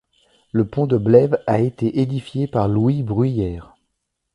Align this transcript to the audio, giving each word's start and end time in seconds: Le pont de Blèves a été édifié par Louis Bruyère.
Le 0.51 0.65
pont 0.65 0.87
de 0.87 0.97
Blèves 0.97 1.37
a 1.45 1.59
été 1.59 1.99
édifié 1.99 2.47
par 2.47 2.67
Louis 2.67 3.03
Bruyère. 3.03 3.75